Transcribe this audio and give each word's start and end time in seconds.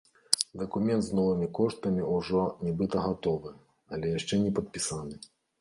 Дакумент 0.61 1.03
з 1.07 1.17
новымі 1.19 1.49
коштамі 1.59 2.07
ўжо, 2.15 2.41
нібыта, 2.69 3.05
гатовы, 3.05 3.55
але 3.95 4.15
яшчэ 4.17 4.43
не 4.47 4.51
падпісаны. 4.59 5.25